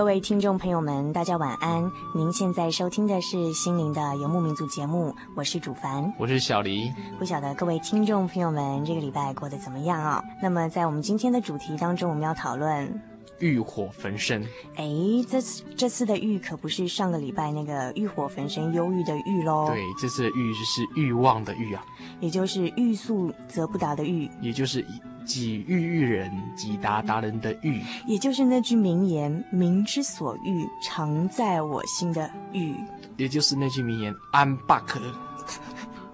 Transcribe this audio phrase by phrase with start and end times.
[0.00, 1.92] 各位听众朋友们，大家晚安。
[2.14, 6.90] 您现在收听的是《心灵的游牧民族》节目，我是主凡，我是小黎。
[7.18, 10.24] 不晓得各位听众朋友们这个礼拜过得怎么样啊？
[10.40, 12.90] 那么在我们今天的主题当中，我们要讨论
[13.40, 14.42] 欲火焚身。
[14.76, 14.86] 哎，
[15.28, 19.68] 这次这次的欲可不是上个礼拜那个欲火焚身、忧郁的郁喽。
[19.68, 21.84] 对，这次的欲就是欲望的欲啊，
[22.20, 24.84] 也就是欲速则不达的欲，也就是。
[25.26, 32.74] 己欲欲人，己达达人的欲，也就是那句名言“民之所欲，常在我心”的欲，
[33.16, 34.98] 也就是那句名言“安巴克”。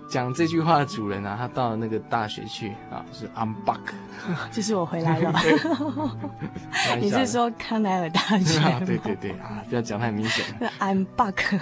[0.09, 3.81] 讲这句话的主人啊，他到了那个大学去啊，是 I'm back，
[4.53, 5.33] 就是我回来了。
[7.01, 8.61] 你是说康奈尔大学？
[8.87, 10.45] 对对对啊，不要讲太明显。
[10.79, 11.59] I'm back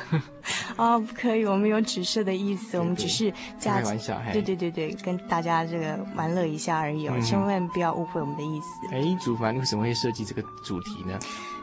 [0.77, 4.21] 啊，不可以，我们有指涉的意思，对对对，我们只是加开玩笑。
[4.33, 8.95] 对对对对，跟大家这个玩乐一下而已哦，嗯、千万不要误会我们的意思。
[8.95, 11.19] 哎，主凡为什么会设计这个主题呢？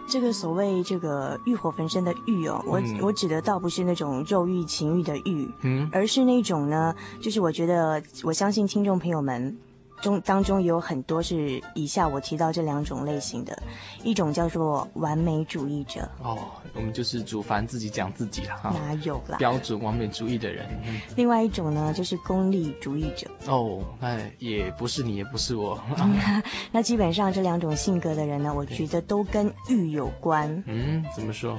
[0.07, 9.57] 这个所谓这个欲火焚身的欲哦，我、嗯、我指的倒不是那种肉欲情欲的欲，嗯，而是那种呢，就是我觉得我相信听众朋友们。
[10.01, 13.57] 中当中有很多是以下我提到这两种类型的，
[14.03, 16.01] 一种叫做完美主义者。
[16.23, 16.37] 哦，
[16.73, 18.73] 我们就是主凡自己讲自己了哈。
[18.73, 19.37] 哪有啦？
[19.37, 20.65] 标准完美主义的人。
[20.85, 23.29] 嗯、另外一种呢，就是功利主义者。
[23.45, 25.79] 哦，那也不是你，也不是我。
[26.73, 30.51] 那基本上这两种性格的人呢，我觉得都跟欲有关。
[30.65, 31.55] 嗯，怎么说？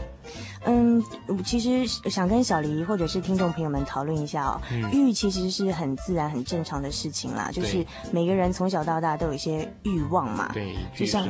[0.65, 1.03] 嗯，
[1.45, 4.61] 其实想跟小黎或者是听众朋友们讨论一下哦。
[4.73, 8.32] 嗯、欲其实是很自然、很正常的事情啦，就是每个。
[8.35, 11.27] 人从小到大都有一些欲望嘛，对，就像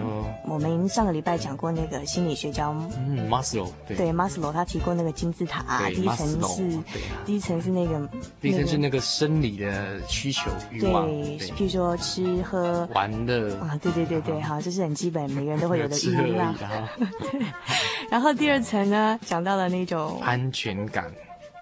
[0.46, 6.78] 我们上个礼拜讲过那个心理学家，嗯，马斯洛，对，马斯洛他提过那个金字塔，第一层是，
[7.24, 8.08] 第一层是那个，
[8.40, 13.54] 第一层是那个生理的需求欲望，对，譬如说吃喝玩乐。
[13.56, 16.54] 啊，对对对对，好，这是很基本每个人都会有的 欲望，
[18.10, 21.10] 然后第二层呢，讲到了那种安全感。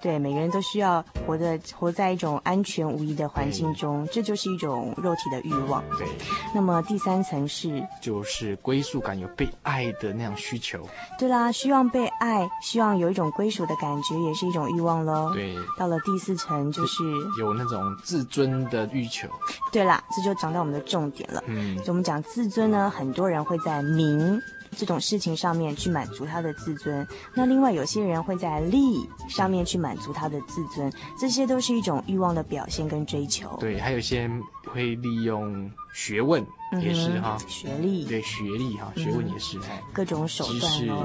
[0.02, 5.84] 对，每个人都需要活的活在一种安全无疑的环境中，这就是一种肉体的欲望。
[5.98, 6.06] 对，
[6.54, 10.88] 那么第三层是就是归属感，有被爱的那样需求。
[11.18, 15.30] 对啦，希望被爱，希望有一种归属的感觉，也是一种欲望喽。
[15.34, 17.04] 对，到了第四层就是
[17.38, 19.28] 有那种自尊的欲求。
[19.70, 21.42] 对啦，这就讲到我们的重点了。
[21.46, 24.40] 嗯，就我们讲自尊呢，很多人会在名
[24.76, 33.56] 这种事情上面去满足他的自尊，那另外有些人会在利上面去满足他的自尊，这些都是一种欲望的表现跟追求。
[33.60, 34.42] 对，还有些人
[34.72, 36.44] 会利用学问，
[36.80, 41.04] 也是哈，嗯、学历，对，学历哈，学问也是，嗯、各种手段哦。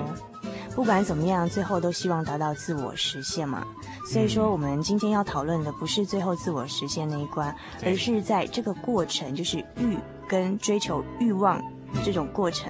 [0.75, 3.65] 不管怎么样，最后都希望达到自我实现嘛。
[4.11, 7.49] 所以说，我们今天要讨论的不是最后自我实现那一关，
[7.81, 9.97] 嗯、而是在这个过程，就是欲
[10.27, 11.59] 跟追求欲望
[12.03, 12.69] 这种过程。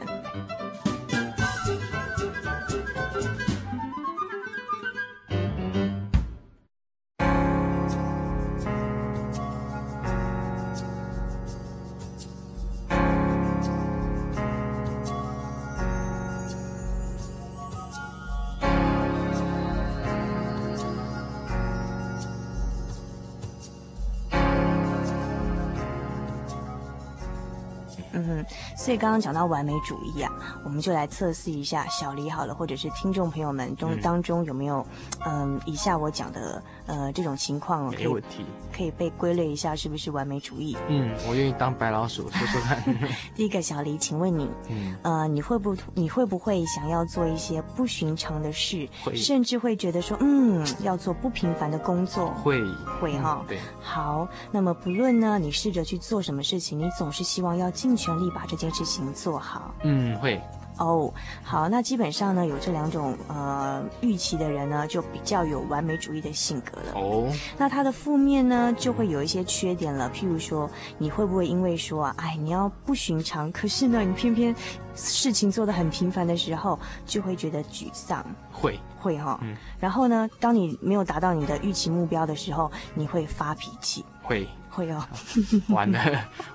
[28.86, 30.32] 所以刚刚讲到完美主义啊，
[30.64, 34.86] 我们就来测试一下小黎好了，或者是听众朋友们中当中有没有，
[35.26, 40.78] 嗯，以下我讲的呃这种情况，没问题，可以被归类一下是不是完美主义？
[40.88, 42.80] 嗯，我愿意当白老鼠，说说看。
[43.34, 52.28] 第一个小黎，请问你，嗯，呃，你会不你会不会想要做一些不寻常的事，会甚至会觉得说，嗯，要做不平凡的工作？
[52.44, 52.62] 会
[53.02, 53.58] 会哈，对。
[53.82, 59.74] 好，那么不论呢，你试着去做什么事情，你总是希望要尽全力把这件事情做好。
[59.84, 60.42] 嗯，会。
[60.78, 66.92] 哦，oh, 好，那基本上呢，有这两种呃预期的人呢，就比较有完美主义的性格了。
[66.96, 67.34] 哦，oh.
[67.58, 70.12] 那他的负面呢，就会有一些缺点了。
[70.14, 74.54] 譬如说，你会不会因为说啊，哎，你要不寻常，可是呢，你偏偏
[74.96, 78.26] 事情做得很频繁的时候，就会觉得沮丧。
[78.52, 79.56] 会会哈，嗯。
[79.80, 84.04] 然后呢，当你没有达到你的预期目标的时候，你会发脾气。
[84.26, 84.48] 会。
[84.70, 85.02] 会哦，
[85.70, 86.00] 完了，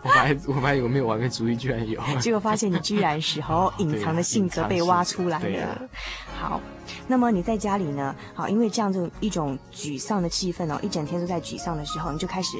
[0.03, 5.69] 我发现我发现有没有完美主义，居然有，结果发现你居然是好隐藏的性格被挖出来了。
[6.39, 6.61] 啊、好，
[7.07, 8.15] 那么你在家里呢？
[8.35, 12.59] 好，因为这样子一种沮丧的气氛哦，一整天都在沮丧的时候，你就开始。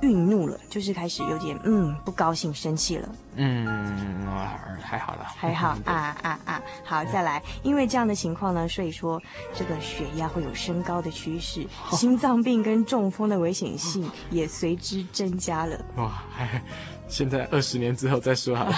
[0.00, 3.08] 愠怒了，就是开始有点嗯不高兴、生气了。
[3.36, 4.26] 嗯，
[4.82, 6.62] 还好了，还好啊啊啊！
[6.84, 9.20] 好，再来，因为这样的情况呢，所以说
[9.54, 15.78] 这个血压会有升高的趋势，心脏病跟中风的危险性也随之增加了。
[15.96, 16.22] 哇，
[17.06, 18.74] 现在二十年之后再说好了，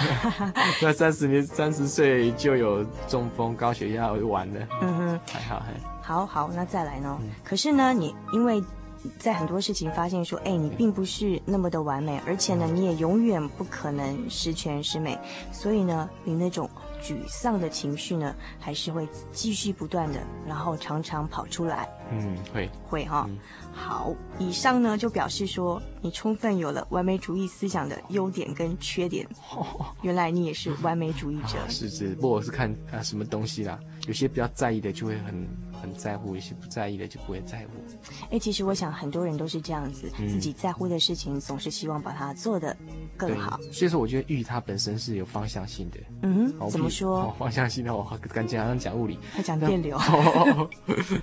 [0.81, 4.67] 那三十年三十岁就有中风、高血压，我就完了。
[4.81, 7.17] 嗯哼，还好还好好，那再来呢？
[7.43, 8.63] 可是呢，你因为。
[9.17, 15.17] 在很多事情发现说，哎，你并不是那么的完美，而且呢，你也永远不可能十全十美，
[15.51, 16.69] 所以呢，你那种
[17.01, 21.89] 沮丧的情绪呢，还是会继续不断的，然后常常跑出来。
[22.11, 23.25] 嗯，会会哈。
[23.29, 23.37] 嗯、
[23.73, 29.25] 好，以上呢就表示说，你充分有了完美主义思想的优点跟缺点。
[29.51, 31.57] 哦、 原来你也是完美主义者。
[31.65, 35.47] 啊、是是，不过我是看啊什么东西啦，有些比较在意的就会很。
[35.81, 37.71] 很在乎，一些不在意的就不会在乎。
[38.29, 42.75] 哎，其实我想很多人都是这样子，嗯、自己在乎的事情总是希望把它做得
[43.17, 43.59] 更好。
[43.71, 45.97] 所以说，我觉得玉它本身是有方向性的。
[46.21, 47.21] 嗯哼，怎么说？
[47.21, 49.99] 哦、方向性的我，感觉好像讲物理，还讲电流。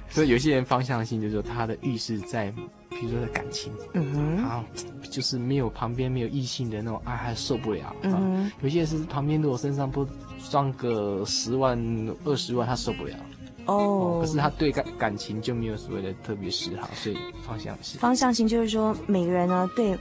[0.08, 2.50] 所以有些人方向性就是说他的玉是在，
[2.90, 4.64] 比如说的感情，嗯哼，然后
[5.10, 7.94] 就是没有旁边没有异性的那种爱，还受不了。
[8.02, 10.06] 嗯哼，有些人是旁边如果身上不
[10.50, 11.78] 装个十万
[12.24, 13.14] 二十万，他受不了。
[13.68, 17.16] 哦，oh, 可是他对感感情就没有所谓的特别嗜好，所以
[17.46, 18.00] 方向性。
[18.00, 19.96] 方向性就是说，每个人呢对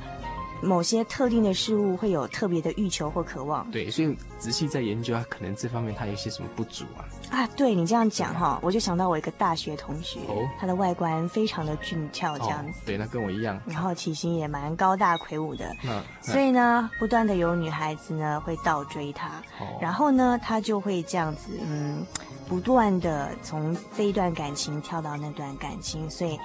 [0.61, 3.69] 某些特定的事物会有特别的欲求或渴望。
[3.69, 7.05] 对，所以仔细在研究，他可能这方面他有些什么不足啊？
[7.29, 12.79] 啊，对你这样讲哈，吧我就想到我一个大学同学，哦，他的外观非常的俊俏，这样子。
[12.79, 13.59] 哦，对，那跟我一样。
[13.67, 19.27] 然后体型也蛮高大魁梧的，嗯，所以呢，不断的有女孩子呢会倒追他，
[19.59, 22.05] 哦，然后呢，他就会这样子，嗯。
[22.47, 26.39] 不断的从这一段感情跳到那段感情，所以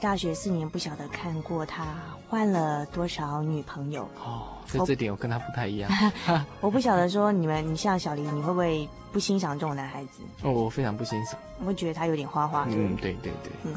[0.00, 1.84] 大学四年不晓得看过他
[2.28, 4.08] 换了多少女朋友。
[4.24, 5.90] 哦，在这点我跟他不太一样。
[6.60, 8.88] 我不晓得说你们，你像小林，你会不会？
[9.12, 11.38] 不欣赏这种男孩子哦，我非常不欣赏。
[11.60, 12.66] 我会觉得他有点花花。
[12.70, 13.52] 嗯，对对对。
[13.64, 13.74] 嗯，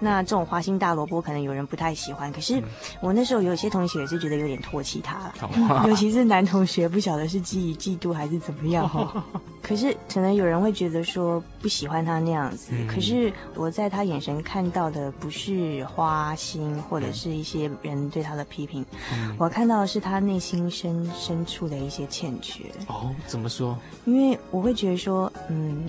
[0.00, 2.62] 那这种花心大萝卜可能有人不太喜欢，可是
[3.02, 9.22] 我那时候有些同学也是觉得有点唾弃他了，嗯、尤其是男同学，不晓得是基于嫉妒还是怎么样哈。
[9.60, 18.82] 可是可能有人会觉得说不喜欢他那样子，嗯、可是我在他眼神看到的不是花心或者是一些人对他的批评，
[19.12, 22.64] 嗯、我看到的是他内心深深处的一些欠缺。
[22.86, 23.78] 哦，怎么说？
[24.06, 25.84] 因为我会觉得说，嗯，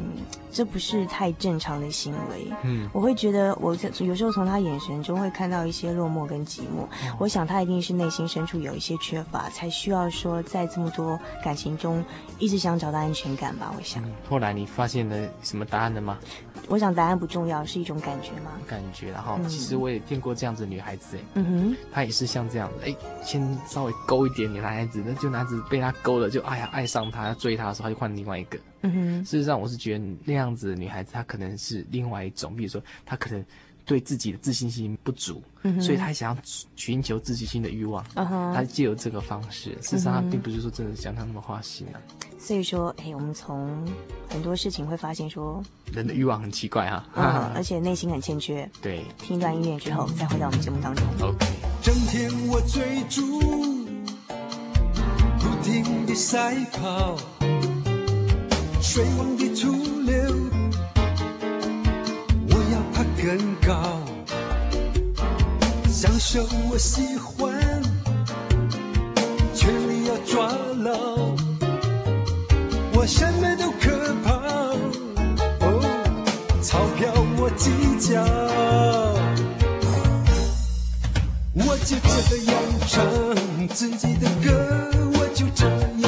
[0.52, 2.48] 这不是太正常的行为。
[2.64, 6.88] 嗯，我会觉得，我有时候从他眼神中会看到一些落寞跟寂寞。
[7.04, 12.04] 嗯，我想他一定是内心深处有一些缺乏，才需要说在这么多感情中
[12.40, 13.72] 一直想找到安全感吧。
[13.78, 14.04] 我想。
[14.04, 16.18] 嗯，后来你发现了什么答案了吗？
[16.68, 18.52] 我想答案不重要，是一种感觉吗？
[18.68, 28.58] 感觉，然后其实我也见过这样子的女孩子，哎，嗯哼，她也是像这样子，哎，先稍微勾一点女孩子，那就男子被她勾了，就哎呀爱上她，要追她的时候，她就换另外一个。
[28.82, 33.44] 嗯哼，事实上我是觉得那样子的女孩子，她可能是另外一种，比如说她可能
[33.86, 36.42] 对自己的自信心不足，嗯哼，所以她想要
[36.76, 42.00] 寻求自信心的欲望，嗯哼，她借由这个方式，事实上她并不是说真的像她那么花心啊。
[42.38, 43.86] 所以说，哎，我们从
[44.30, 48.70] 很多事情会发现说，人的欲望很奇怪啊，嗯，而且内心很欠缺。
[48.82, 51.06] 对，听一段音乐之后，再回到我们节目当中。
[51.22, 51.46] OK。
[51.82, 53.40] 整天我追逐，
[55.40, 57.18] 不停地赛跑。
[58.82, 59.72] 水往低处
[60.06, 60.16] 流，
[62.50, 64.02] 我要爬更高，
[65.90, 67.54] 享受我喜欢，
[69.54, 70.48] 权力要抓
[70.84, 71.36] 牢，
[72.94, 74.34] 我什么都可抛，
[75.60, 75.82] 哦，
[76.62, 77.70] 钞票我计
[78.00, 78.24] 较，
[81.54, 82.54] 我就这样
[82.88, 83.06] 唱
[83.68, 84.50] 自己的歌，
[85.14, 85.99] 我就这样。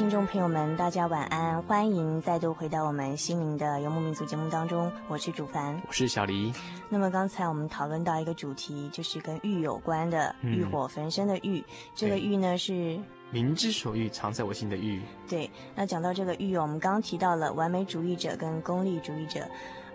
[0.00, 6.50] 听众朋友们，大家晚安，欢迎再度回到我们心灵的游牧民族节目当中，我是主凡，我是小黎。
[6.88, 11.58] 那么刚才我们讨论到一个主题，就是跟欲有关的，欲火焚身的欲。
[11.58, 11.64] 嗯、
[11.94, 12.98] 这个欲呢是
[13.30, 15.02] 民之所欲，藏在我心的欲。
[15.28, 19.46] 对，那讲到这个欲，我们刚刚提到了完美主义者跟功利主义者，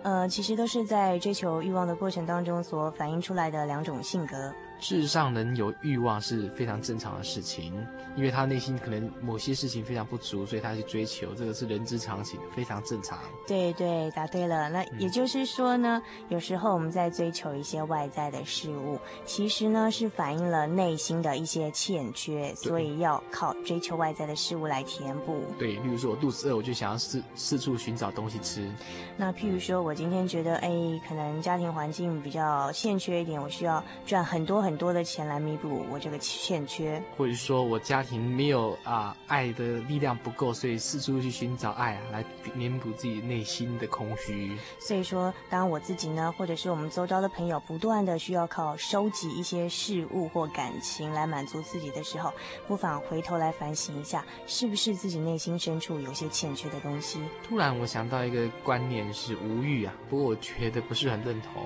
[0.04, 4.54] 呃，其实都是在追求欲望的过程当中所反映出来的两种性格。
[4.78, 7.72] 事实上，能有欲望是非常正常的事情，
[8.14, 13.18] 因为他内心可能某些事情非常不足，所以他去追求，这个是人之常情，非常正常。
[13.46, 14.68] 对对，答对了。
[14.68, 25.42] 那也就是说呢，嗯、有时候我们在追求一些外在的事物，其实呢是反映了内心的一些欠缺，所以要靠追求外在的事物来填补。
[25.58, 28.70] 对，例如说我肚子饿，我就想要四四处寻找东西吃。
[29.16, 30.70] 那譬如说我今天觉得，哎，
[31.08, 34.65] 可能家庭环境比较欠缺一点，我需要赚很多。
[34.66, 44.58] 很多的钱来弥补我这个欠缺，或者说我家庭没有啊、呃、爱的力量不够，所以四处去寻找爱啊，来弥补自己内心的空虚。
[44.80, 52.32] 所以说，当我自己呢，或者是我们周遭的朋友，不断的需要靠收集一些事物或感情来满足自己的时候，
[52.66, 57.20] 不妨回头来反省一下，是不是自己内心深处有些欠缺的东西。
[57.46, 61.62] 突然我想到一个观念是无欲啊，不过我觉得不是很认同。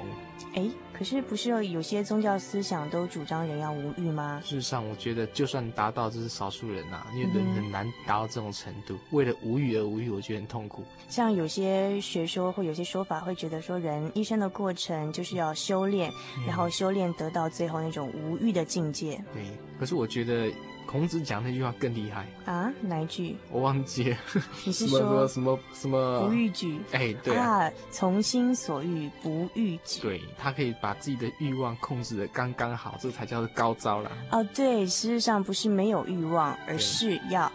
[0.55, 4.41] 哎，可是不是有些宗教思想都主张人要无欲吗？
[4.45, 8.95] 事实上，我觉得就算达到，这是少数人呐、啊，因为人很难达到这种程度。
[8.95, 10.85] 嗯、为了无欲而无欲，我觉得很痛苦。
[11.09, 19.23] 像有些学说或有些说法会觉得说，人一生的过程就是要修炼，嗯、然后修炼得到最后那种无欲的境界。
[19.33, 19.45] 对，
[19.79, 20.51] 可是我觉得。
[20.91, 22.69] 孔子讲那句话更厉害啊！
[22.81, 23.37] 哪一句？
[23.53, 24.17] 我忘记了。
[24.67, 26.81] 你是说什么什么什么不逾矩？
[26.91, 30.01] 哎，对啊，从心所欲不逾矩。
[30.01, 34.11] 对，他可以把自己的欲望控制的刚刚好，这才叫做高招啦。
[34.33, 37.51] 哦，对，事实上不是没有欲望，而是要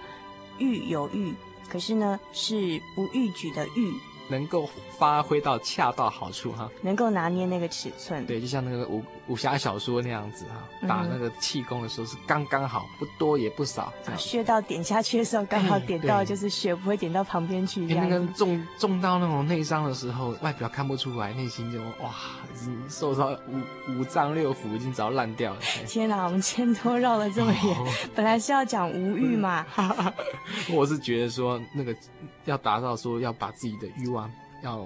[0.58, 1.34] 欲有欲，
[1.68, 3.94] 可是呢是不逾矩的欲。
[4.30, 8.26] 能够发挥到恰到好处哈，能够拿捏那个尺寸。
[8.26, 13.94] 对，就像那个武武侠小说那样子哈，打那个气功的时候是刚刚好，不多也不少。
[14.18, 17.82] 穴道点下去的时候刚好点到，就是血不会点到旁边去。
[17.82, 22.14] 那个中中到那种内伤的时候，外表看不出来，内心就哇，
[22.54, 25.60] 已经受到五五脏六腑已经早烂掉了。
[25.88, 29.66] 天哪，我们千多绕了这么远，哦、本来是要讲无欲嘛。
[30.72, 31.96] 我是觉得说那个
[32.46, 34.15] 要达到说要把自己的欲望。
[34.66, 34.86] 要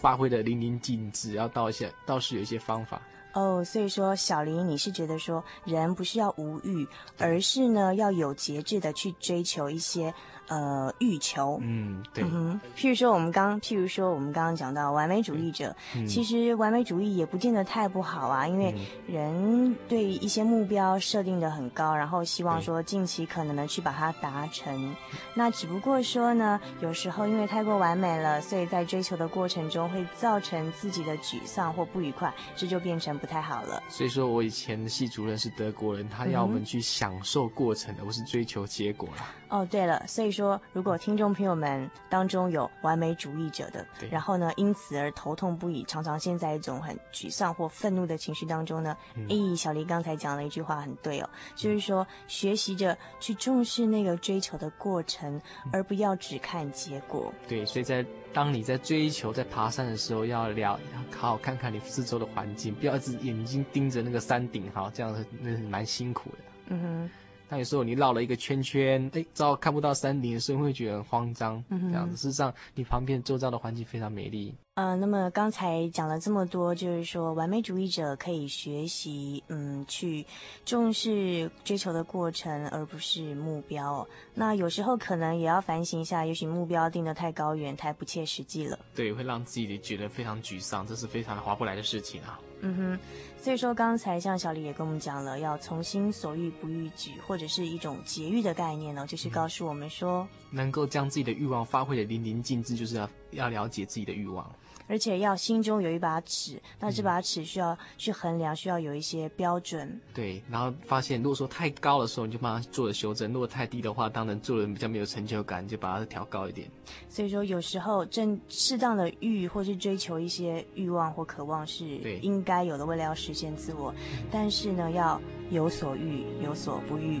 [0.00, 3.00] 发挥的淋漓尽致，要倒一些，倒是有一些方法
[3.32, 3.56] 哦。
[3.56, 6.86] Oh, 所以说，小林，你是觉得说人不是要无欲，
[7.18, 10.12] 而是呢要有节制的去追求一些。
[10.48, 18.74] 呃，欲求，嗯，对，嗯，譬如说我们刚，譬如说我们刚刚讲到完美主义者，嗯，其实完美主义也不见得太不好啊，因为
[19.06, 24.94] 人对一些目标设定的很高，然后希望说尽其可能的去把它达成。
[25.34, 33.82] 那只不过说呢，有时候因为太过完美了，所以在追求的过程中会造成自己的沮丧或不愉快，这就变成不太好了。
[33.88, 39.32] 所以说我以前的系主任是德国人，他要我们去享受过程，而不是追求结果啦。
[39.48, 40.42] 哦，对了，所以说。
[40.42, 55.40] 说，如果听众朋友们当中有完美主义者的，然后呢，因此而头痛不已，常常陷在一种很沮丧或愤怒的情绪当中呢，哎、嗯，小黎刚才讲了一句话很对哦，就是说学习着去重视那个追求的过程，
[55.72, 57.32] 而不要只看结果。
[57.46, 60.76] 对，所以在当你在追求、在爬山的时候，要了，要
[61.16, 66.38] 好好看看你四周的环境，不要一直眼睛盯着那个山顶，哈，这样那是蛮辛苦的。
[66.66, 67.10] 嗯哼。
[67.52, 71.62] 那有时候你绕了一个圈圈，哎，照看不到山顶的时候，会觉得很慌张。
[71.68, 74.54] 嗯，这样子，事实上，你旁边周遭的环境非常美丽。
[74.76, 80.24] 呃，那么刚才讲了这么多，就是说完美主义者可以学习，嗯，去
[80.64, 84.08] 重视追求的过程，而不是目标。
[84.32, 88.78] 那有时候可能也要反省一下，也许目标定得太高远，太不切实际了。
[88.94, 92.40] 对，会让自己觉得非常沮丧，这是非常划不来的事情啊。
[92.64, 92.98] 嗯哼，
[93.42, 104.48] 所以说刚才像小李也跟我们讲了，要从心所欲不逾矩，或者是一种节欲的概念呢，就是告诉我们说，嗯、能够将自己的欲望发挥的淋漓尽致，就是要要了解自己的欲望。
[104.86, 110.00] 而且要心中有一把尺，那这把尺需要去衡量，需要有一些标准。
[110.14, 116.68] 对，然后发现如果说太高的时候，你就帮它做了修正；如果太低的话，当然做人比较没有成就感，就把它调高一点。
[117.08, 121.84] 所以说，有时候正适当的欲，或是追求一些欲望或渴望是
[122.20, 123.94] 应该有的，为了要实现自我。
[124.30, 127.20] 但是呢，要有所欲，有所不欲。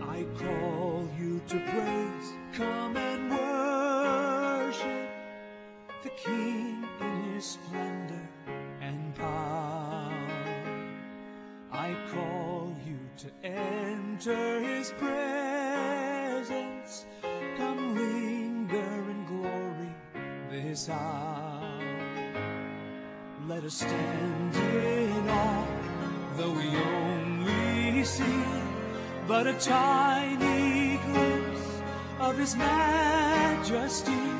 [0.00, 3.30] I call you to praise, come and
[6.02, 8.26] The King in his splendor
[8.80, 10.14] and power.
[11.70, 15.84] I call you to enter his presence.
[17.58, 19.94] Come linger in glory
[20.50, 21.80] this hour.
[23.46, 25.66] Let us stand in awe,
[26.38, 28.44] though we only see
[29.28, 31.82] but a tiny glimpse
[32.20, 34.39] of his majesty.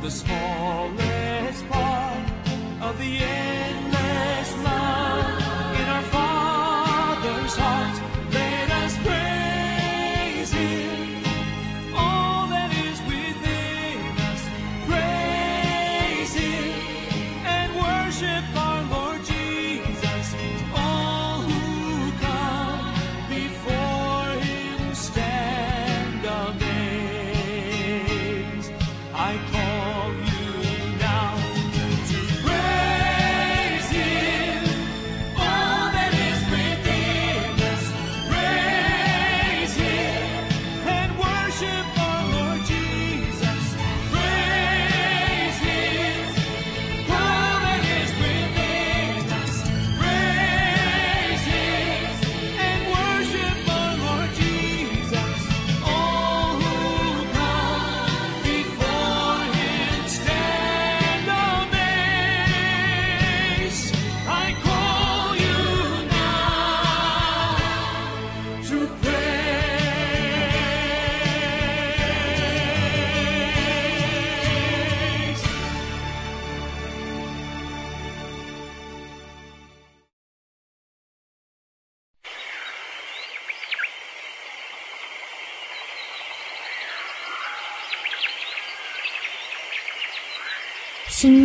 [0.00, 0.99] the small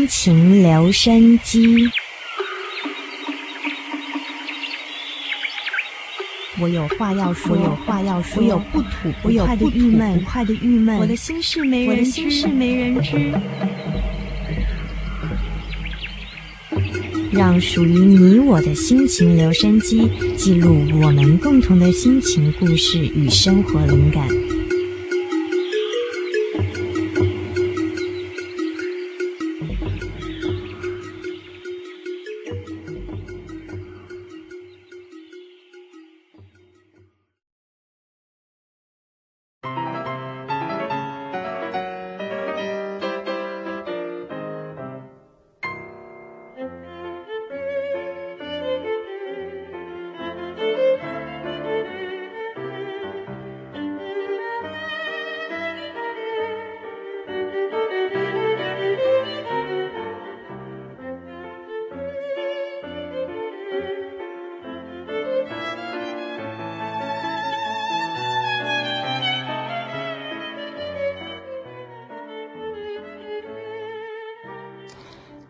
[0.06, 1.90] 心情留声机。
[6.60, 13.34] 我有话要说，我有话要说，我有不吐不快的郁闷，不快的郁闷，我的心事没人知，我的心事没人知。
[17.32, 24.45] 让属于你我的心情留声机，记录我们共同的心情故事与生活灵感。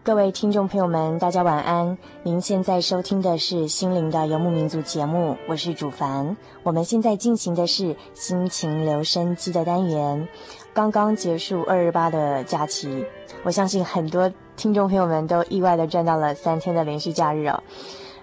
[0.06, 1.98] 各位听众朋友们，大家晚安。
[2.22, 6.38] 您现在收听的是《心灵的游牧民族》节目，我是主凡。
[6.62, 10.28] 我们现在进行的是心情留声机的单元。
[10.76, 13.04] 刚刚结束二二八的假期，
[13.44, 17.64] 我相信很多听众朋友们都意外的赚到了三天的连续假日哦。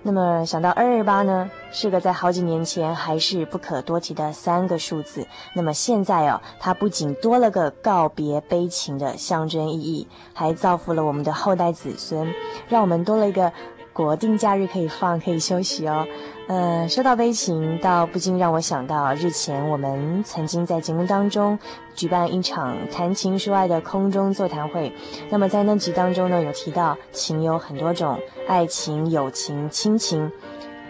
[0.02, 5.26] 那么想到二二八呢，是个在好几年前还是不可多提的三个数字。
[5.54, 12.34] 那么现在哦，它不仅多了个告别悲情的象征意义，还造福了我们的后代子孙，
[12.68, 13.52] 让我们多了一个。
[13.92, 16.06] 国定假日可以放，可以休息哦。
[16.48, 21.58] 呃，说到悲情，倒不禁让我想到日前我们曾经在节目当中
[21.94, 24.92] 举办一场谈情说爱的空中座谈会。
[25.30, 30.30] 那么在那集当中呢，有提到情有很多种，爱情、友情、亲情。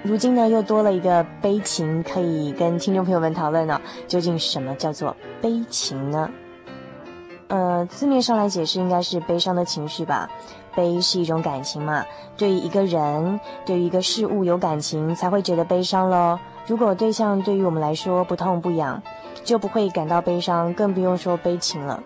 [0.02, 6.28] 如今呢，又多了一个悲情，可以跟听众朋友们讨论呢、究竟什么叫做悲情呢？
[7.48, 10.28] 呃，字面上来解释，应该是悲伤的情绪吧。
[10.74, 12.04] 悲是一种感情嘛，
[12.36, 16.38] 对于一个人，对于一个事物有感情，才会觉得悲伤喽。
[16.66, 19.02] 如果对象对于我们来说不痛不痒，
[19.44, 22.02] 就不会感到悲伤，更不用说悲情了。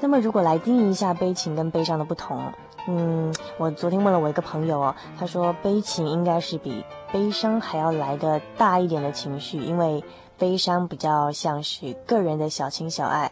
[0.00, 2.40] 那么，如果来定义一下悲情跟悲伤的不同，
[2.86, 10.02] 嗯，我昨天问了我一个朋友哦，他说悲情应该是比悲伤还要来得大一点的情绪，因为
[10.38, 13.30] 悲伤比较像是个人的小情小爱。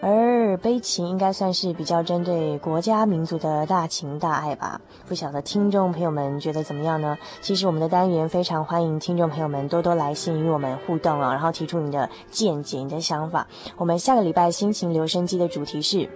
[0.00, 4.80] 而悲情应该算是比较针对国家民族的大情大爱吧？
[5.08, 7.18] 不晓得听众朋友们觉得怎么样呢？
[7.40, 13.48] 其实我们的单元非常欢迎听众朋友们多多来信与我们互动啊，然后提出你的见解、你的想法。
[13.76, 16.08] 我们下个礼拜心情留声机的主题是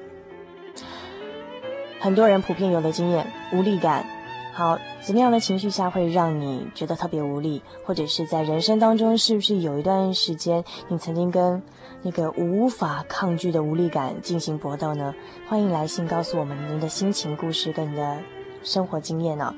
[1.99, 4.22] 很多人普遍有的经验——无力感。
[4.55, 7.63] 好，怎么样的情绪下会让你觉得特别无力？
[7.87, 11.63] 或者是在人生当中，是不是有一段时间你曾经跟
[12.03, 15.15] 那个无法抗拒的无力感进行搏斗呢？
[15.49, 18.19] 欢迎来信告诉我们您的心情故事跟你的
[18.63, 19.55] 生活经验呢、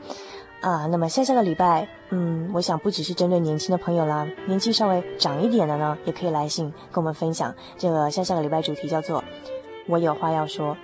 [0.63, 0.71] 哦。
[0.71, 7.53] 啊，那么下下个礼拜，嗯，我想不只是针对年轻的朋友啦，年纪稍微长一点的呢，也可以来信跟我们分享。
[7.77, 9.25] 这个下下个礼拜主题叫做
[9.89, 10.77] “我有话要说”。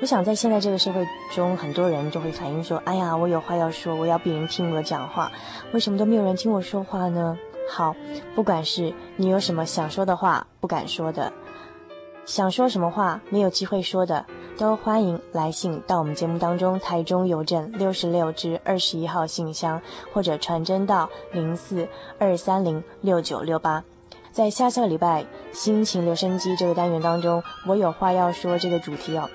[0.00, 5.32] 我想在现在这个社会中，很多人就会反映说：“哎呀，我有话要说，我要别人听我讲话，
[5.72, 7.36] 为什么都没有人听我说话呢？”
[7.68, 7.96] 好，
[8.34, 11.32] 不管是你有什么想说的话不敢说的，
[12.24, 14.24] 想说什么话没有机会说的，
[14.56, 19.82] 都欢迎来信到我们节目当中，台中邮政六十六至二十一号信箱，
[20.14, 21.88] 或者传真到零四
[22.20, 23.82] 二三零六九六八。
[24.30, 29.28] 在下下个礼拜心情留声机这个单元当中，我有话要说这个主题哦，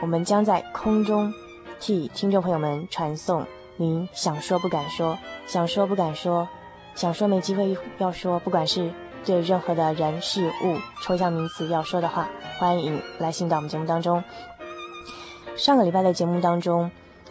[0.00, 1.32] 我们将在空中
[1.80, 6.48] 替听众朋友们传送您想说不敢说，想说不敢说。
[6.94, 8.92] 想说没机会要说，不管是
[9.24, 12.28] 对任何的人事物抽象名词要说的话，
[12.58, 14.22] 欢迎来信到我们节目当中。
[15.56, 16.90] 上个礼拜的节目当中，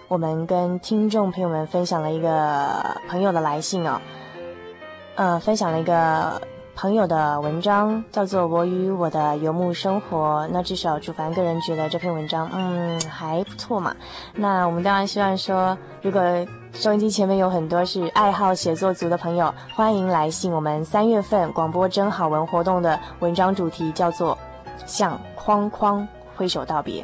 [0.10, 4.02] 我们跟听众朋友们分享了一个朋友的来信哦，
[5.16, 6.42] 呃，分享了一个。
[6.76, 13.96] 朋友的文章叫做《我与我的游牧生活》，那至少主凡个人觉得这篇文章，嗯，还不错嘛。
[14.34, 16.22] 那我们当然希望说，如果
[16.74, 20.52] 收音机前面有很多是爱好写作族的朋友，欢迎来信。
[20.52, 24.36] 我们三月份广播真好文活动的文章主题叫做
[24.86, 26.06] 《向框框
[26.36, 27.04] 挥手道别》。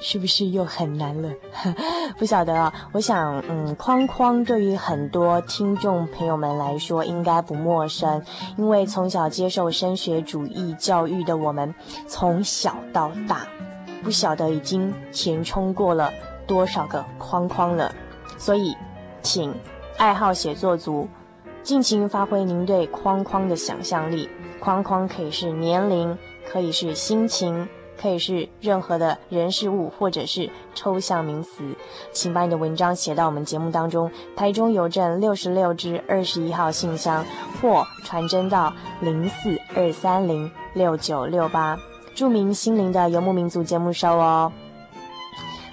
[0.00, 1.30] 是不是又很难了？
[2.18, 2.72] 不晓得啊。
[2.92, 8.22] 我想，嗯，框框对于很多听众朋友们来说应该不陌生，
[8.56, 11.74] 因为从小接受升学主义教育的我们，
[12.06, 13.46] 从小到大，
[14.02, 16.12] 不晓得已经填充过了
[16.46, 17.94] 多少个框框了。
[18.38, 18.76] 所以，
[19.22, 19.54] 请
[19.96, 21.08] 爱好写作族
[21.62, 24.28] 尽情发挥您对框框的想象力。
[24.58, 26.16] 框框可以是年龄，
[26.50, 27.68] 可以是心情。
[28.00, 31.62] 可以是任何的人事物，或者是抽象名词，
[32.12, 34.10] 请把你的文章写到我们节目当中。
[34.34, 37.24] 台中邮政六十六至二十一号信箱，
[37.60, 41.78] 或传真到零四二三零六九六八，
[42.14, 44.52] 著名心灵的游牧民族节目收哦。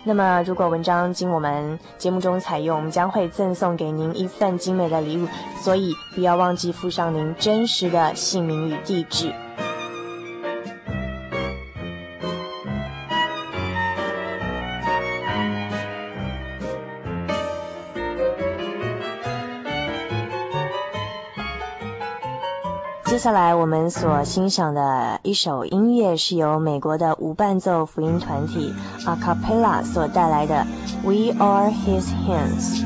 [0.05, 5.27] 那么，如果文章经我们节目中采用，我们将会赠送给您一份精美的礼物，
[5.61, 9.33] 所以不要忘记附上您真实的姓名与地址。
[23.19, 28.73] 接下来我们所欣赏的一首音乐是由美国的无伴奏福音团体
[29.05, 30.65] A Cappella 所带来的
[31.03, 32.85] 《We Are His Hands》。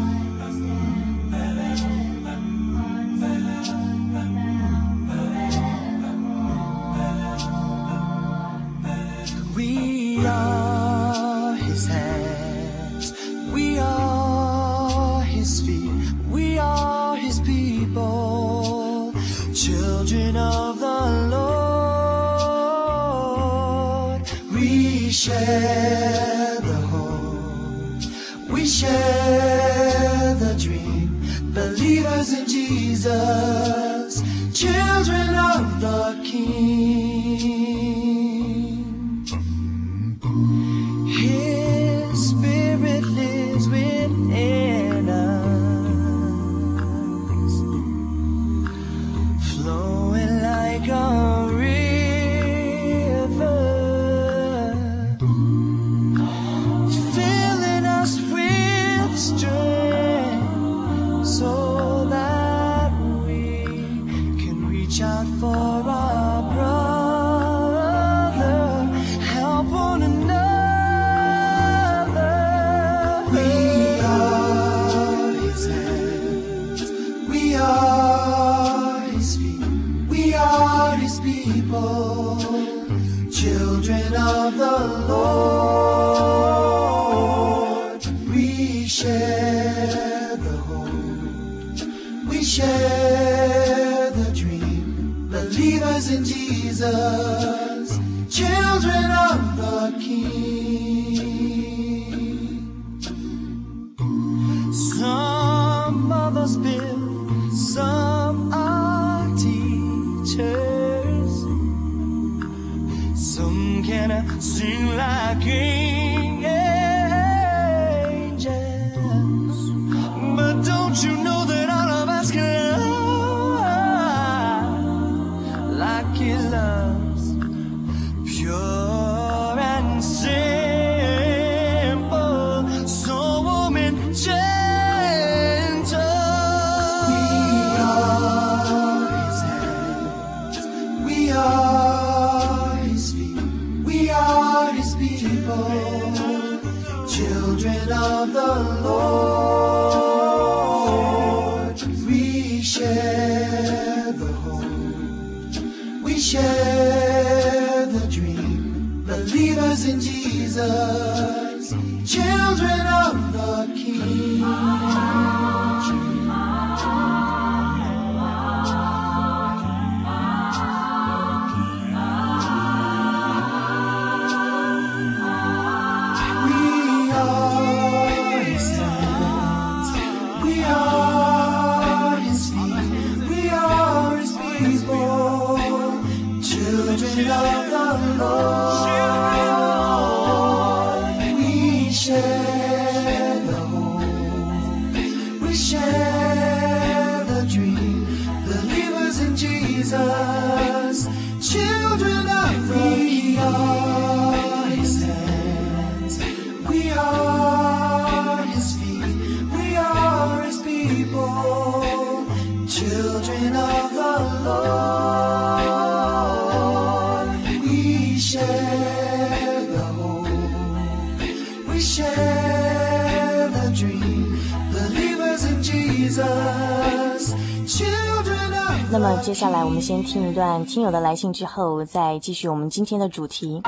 [228.91, 233.61] 那么接下来，我们先听一段听友的来信，之后再继续我们今天的主题。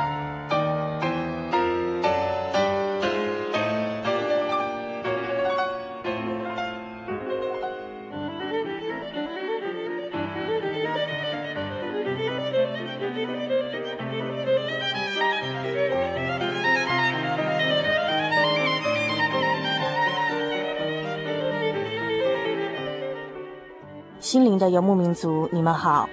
[24.57, 26.09] 的游牧民族，你们好。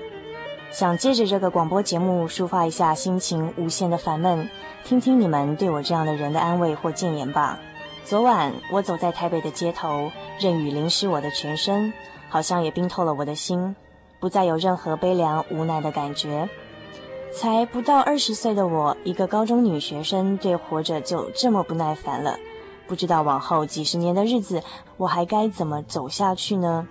[0.70, 4.48] 想借着这个广播节目抒发一下心情无限的烦闷，
[4.84, 7.58] 听听你们对我这样的人的安慰或建言吧。
[8.04, 11.92] 昨晚我走在台北的街头，任雨淋湿我的全身，
[12.28, 13.76] 好像也冰透了我的心，
[14.18, 16.48] 不再有任何悲凉无奈的感觉。
[17.34, 22.36] 才不到二十岁的我，一个高中女学生，对活着就这么不耐烦了。
[22.86, 24.62] 不知道往后几十年的日子，
[24.96, 26.86] 我还该怎么走下去呢？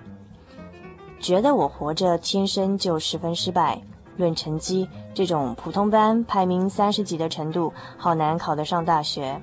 [1.22, 3.80] 觉得我活着天生就十分失败。
[4.18, 9.40] 论成绩，这种普通班排名三十几的程度，好难考得上大学。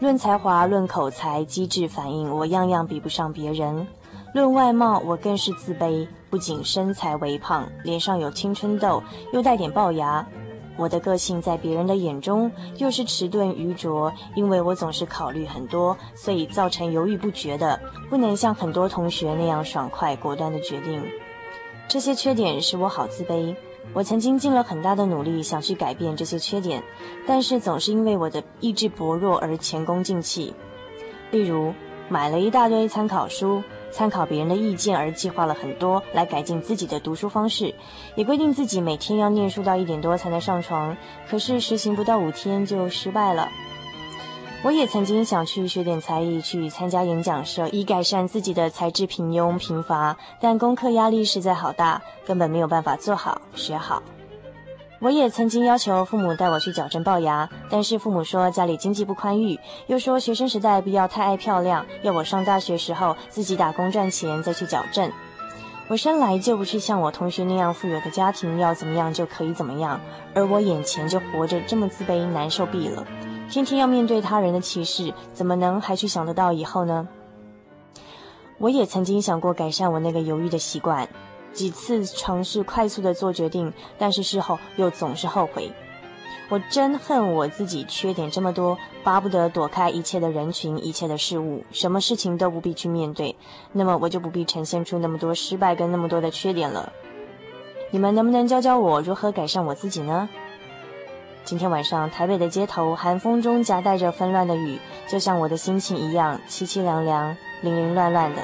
[0.00, 3.86] 论才华，论口才，机智反应，我样样比不上别人。
[4.34, 10.26] 论外貌，我更是自卑，不仅身材微胖，脸上有青春痘，又带点龅牙。
[10.76, 21.02] 我的个性在别人的眼中又是迟钝愚拙，因为我总是考虑很多，所以造成犹豫不决的，不能像很多同学那样爽快果断的决定。
[21.86, 23.54] 这些缺点使我好自卑。
[23.92, 26.82] 我曾经尽了很大的努力想去改变这些缺点，
[27.26, 30.52] 但是总是因为我的意志薄弱而前功尽弃。
[31.30, 31.72] 例如，
[32.08, 33.62] 买了一大堆参考书。
[33.94, 37.72] 参考别人的意见而计划了很多来改进自己的读书方式，
[38.16, 40.96] 也规定自己每天要念书到一点多才能上床，
[41.30, 43.48] 可是实行不到五天就失败了。
[44.64, 54.02] 我也曾经想去学点才艺，去参加演讲社，以改善自己的才智平庸贫乏，但功课压力实在好大，根本没有办法做好学好。
[55.04, 65.12] 我也曾经要求父母带我去矫正龅牙，但是父母说家里经济不宽裕，又说学生时代不要太爱漂亮，要我上大学时候自己打工赚钱再去矫正。
[65.88, 70.00] 我生来就不是像我同学那样富有的家庭，要怎么样就可以怎么样，
[70.34, 73.06] 而我眼前就活着这么自卑难受毙了，
[73.50, 77.06] 天天要面对他人的歧视，怎么能还去想得到以后呢？
[78.56, 81.06] 我也曾经想过改善我那个犹豫的习惯。
[81.54, 85.72] 几次尝试快速的做决定，但是事后又总是后悔。
[86.50, 93.34] 我真恨我自己缺点这么多，巴不得躲开一切的人群、一切的事物，什么事情都不必去面对，
[93.72, 96.92] 那么我就不必呈现出那么多失败跟那么多的缺点了。
[97.90, 100.28] 你们能不能教教我如何改善我自己呢？
[101.44, 108.42] 今天晚上台北的街头，寒风中夹带着纷乱的雨，就像我的心情一样，凄凄凉凉、凌凌乱乱的。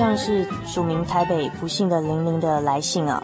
[0.00, 3.22] 上是署名台北不幸的玲玲的来信啊，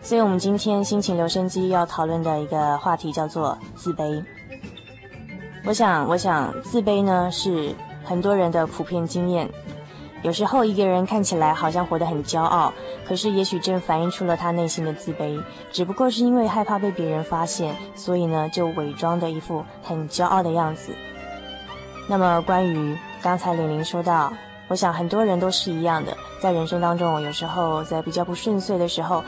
[0.00, 4.24] 所以我们今天心情留声机要讨论的一个话题叫做自卑。
[5.64, 7.74] 我想，我想自卑呢是
[8.04, 9.50] 很多人的普遍经验。
[10.22, 12.72] 有时候一个人看起来好像活得很骄傲，
[13.04, 20.92] 可是也许正反映出了他内心的自卑，只不过是因为害怕被别人发现，所以呢就伪装的一副很骄傲的样子。
[22.06, 24.32] 那么关于刚才玲玲说到。
[24.70, 29.24] 我想很多人都是一样的，在人生当中，我有时候在比较不顺遂的时候，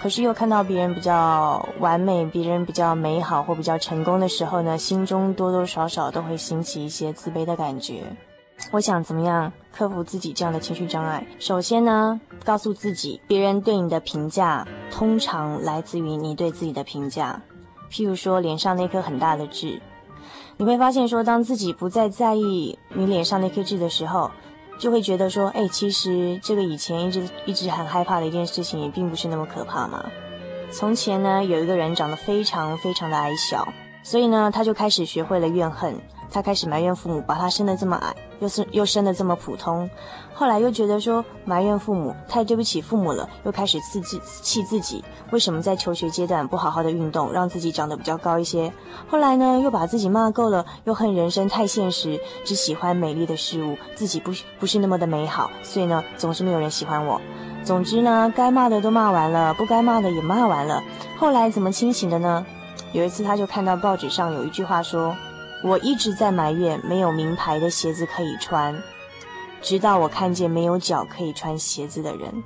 [0.00, 8.04] 可是又看到别人比较完美、别人比较美好或比较成功的时候呢，心中多多少少都会兴起一些自卑的感觉。
[8.70, 11.26] 我想怎么样克服自己这样的情绪障碍？
[11.38, 17.42] 首先呢，告诉自己，别人对你的评价通常来自于你对自己的评价。
[17.90, 19.78] 譬如说，脸上那颗很大的痣，
[20.56, 24.30] 你会发现说，当自己不再在意你脸上那颗痣的时候。
[24.78, 30.04] 就会觉得说，哎，其实这个以前一直一直很害怕的一件事情，也并不是那么可怕嘛。
[30.70, 33.66] 从前呢，有一个人长得非常非常的矮小，
[34.02, 35.96] 所以呢，他就开始学会了怨恨。
[36.30, 39.88] 他开始埋怨父母把他生得这么矮，又是又生得这么普通。
[40.34, 48.70] 后来又觉得说埋怨父母太对不起父母了，又开始自己气自己，为什么在求学阶段不好好的运动，让自己长得比较高一些？
[49.08, 57.20] 后来呢，又把自己骂够了，又恨人生太现实，只喜欢美丽的事物，自己不不是那么的美好，所以呢，总是没有人喜欢我。
[57.64, 60.82] 总之呢，该骂的都骂完了，不该骂的也骂完了。
[61.18, 62.44] 后来怎么清醒的呢？
[62.92, 65.16] 有一次他就看到报纸上有一句话说。
[65.66, 68.80] 我一直在埋怨没有名牌的鞋子可以穿，
[69.60, 72.44] 直到我看见没有脚可以穿鞋子的人。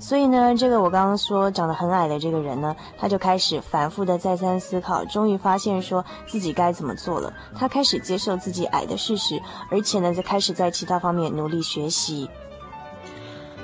[0.00, 7.32] 所以呢，这个我刚刚说长得很矮的这个人呢，他就开始反复的再三思考，终于发现说自己该怎么做了。
[7.56, 12.30] 他开始接受自己矮的事实，而且呢，就开始在其他方面努力学习。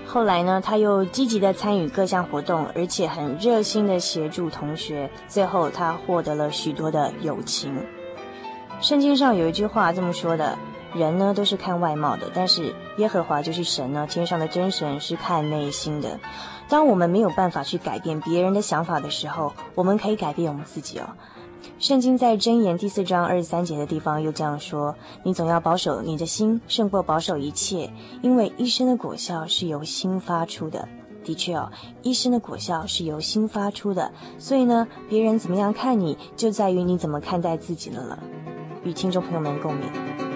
[0.05, 5.09] 后来呢，他又积极的参与各项活动，而且很热心的协助同学。
[5.29, 7.81] 最后，他获得了许多的友情。
[8.81, 10.57] 圣经上有一句话这么说的：
[10.95, 16.19] 人呢都是看外貌的，但是耶和华就是神呢，天上的真神是看内心的。
[16.69, 21.09] 当我们没有办法去改变别人的想法的时候，我们可以改变我们自己哦。
[21.81, 27.91] 圣经在箴言第四章二十三节的地方又这样说：“你总要保守你的心，胜过保守一切，
[28.23, 30.89] 因为一生的果效是由心发出的。”
[31.25, 31.71] 的确哦，
[32.03, 34.11] 一生的果效是由心发出的。
[34.39, 38.19] 所以呢，别人怎么样看你，就在于你怎么看待自己了了。
[38.85, 40.28] 与听众朋友们共勉。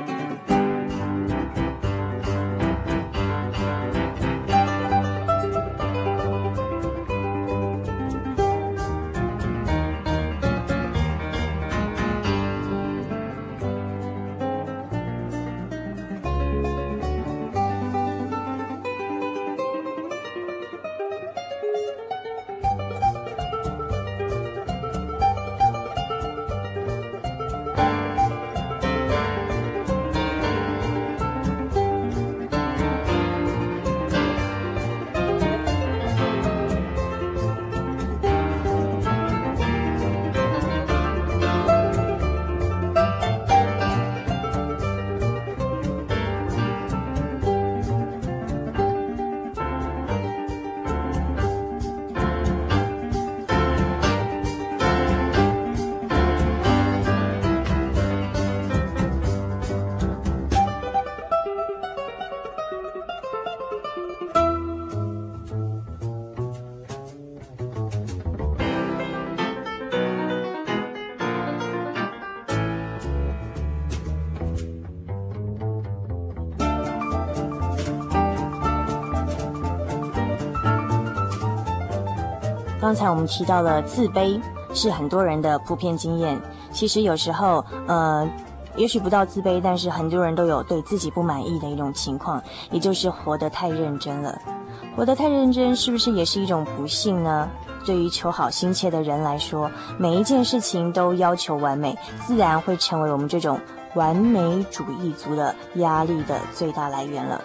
[82.93, 84.39] 刚才我们提到了自卑
[84.75, 86.39] 是很多人的普遍经验。
[86.73, 88.29] 其实有时候，呃，
[88.77, 94.39] 也许不到自卑，但是很多人都有对自己不满意的一种情况，也就是活得太认真了。
[94.95, 97.49] 活得太认真，是不是也是一种不幸呢？
[97.87, 103.59] 对于求好心切的人来说，每一件事情都要求完美，自然会成为我们这种
[103.95, 107.43] 完美主义族的压力的最大来源了。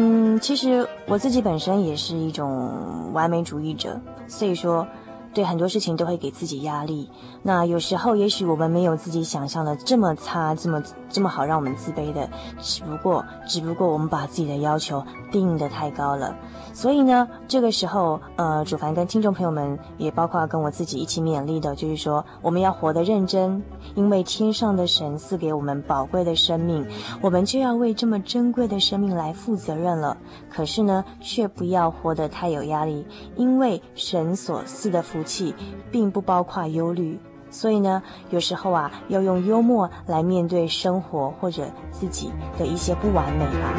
[0.00, 4.86] 嗯，其实我自己本身也是一种完美主义者，所以说
[5.34, 7.10] 对很多事情都会给自己压力。
[7.42, 12.28] 那有时候也许我们没有自己想象的这么差，这么这么好让我们自卑的，
[12.60, 16.34] 只不过只不过我们把自己的要求定得太高了。
[16.72, 23.60] 所以呢，这个时候，呃，主凡跟听众朋友们，也包括跟我自己一起勉励的，就是说，我们要活得认真，
[23.94, 26.86] 因为天上的神赐给我们宝贵的生命，
[27.20, 30.16] 我们就要为这么珍贵的生命来负责任了。
[30.48, 33.04] 可是呢，却不要活得太有压力，
[33.34, 35.54] 因为神所赐的福气，
[35.90, 37.18] 并不包括忧虑。
[37.50, 43.74] 所以呢，有时候啊，要用幽默来面对生活或者自己的一些不完美吧。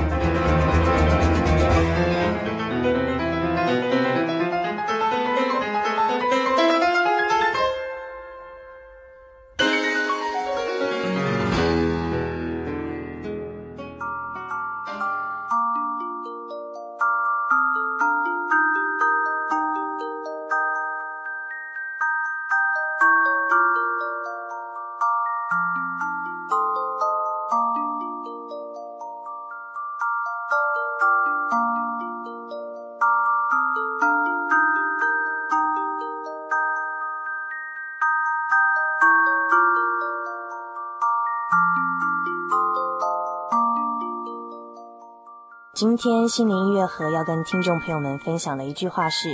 [45.79, 49.29] 今天心灵音乐盒要跟听众朋友们分享的一句话是：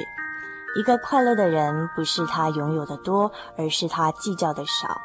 [0.76, 5.02] 一个快乐的人不是他拥有的多，而是他计较的少。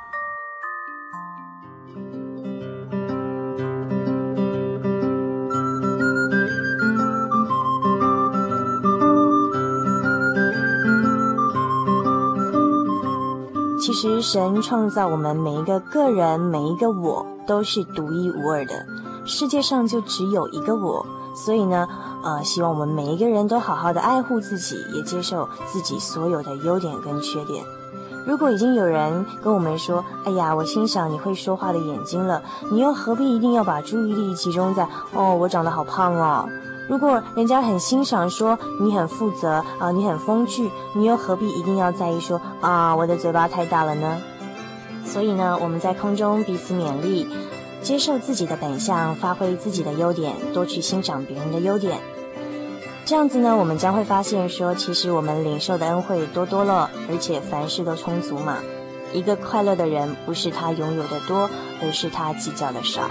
[13.80, 18.74] 其实神创造我们每一个个人，每一个我都是独一无二的，
[19.24, 21.06] 世界上就只有一个我。
[21.42, 21.88] 所以呢，
[22.22, 27.64] 呃，希望我们每一个人都好好的爱护自己，也接受自己所有的优点跟缺点。
[28.26, 34.86] 如果已经有人跟我们说：“哎呀，我欣赏你会说话的眼睛了”，你又何必一定要把注意力集中在
[35.16, 36.46] “哦，我长得好胖哦”？
[36.90, 44.18] 如果人家很欣赏说你很负责啊，你很风趣，你又何必一定要在意说“啊，我的嘴巴太大了呢？”
[45.06, 47.26] 所以呢，我们在空中彼此勉励。
[47.82, 51.98] 接受自己的本相，发挥自己的优点，多去欣赏别人的优点。
[53.04, 58.58] 这样子呢，我们将会发现说，其实我们领受的恩惠多多了，而且凡事都充足嘛。
[59.12, 61.50] 一个快乐的人，不是他拥有的多，
[61.82, 63.10] 而是他计较的少。